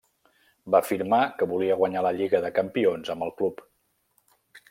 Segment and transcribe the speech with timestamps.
[0.75, 3.65] Va afirmar que volia guanyar la Lliga de Campions amb el club.